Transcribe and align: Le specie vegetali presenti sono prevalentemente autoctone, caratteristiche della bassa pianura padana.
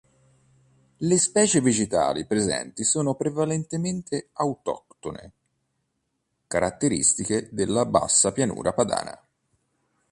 Le 0.97 1.17
specie 1.19 1.61
vegetali 1.61 2.25
presenti 2.25 2.83
sono 2.83 3.13
prevalentemente 3.13 4.29
autoctone, 4.33 5.31
caratteristiche 6.47 7.49
della 7.51 7.85
bassa 7.85 8.31
pianura 8.31 8.73
padana. 8.73 9.23